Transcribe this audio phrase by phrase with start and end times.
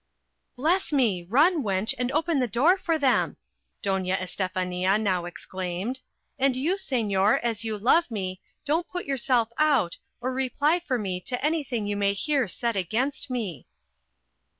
[0.55, 1.21] "Bless me!
[1.29, 3.37] Run, wench, and open the door for them,"
[3.83, 5.99] Doña Estefania now exclaimed;
[6.39, 11.21] "and you, señor, as you love me, don't put yourself out, or reply for me
[11.27, 13.67] to anything you may hear said against me."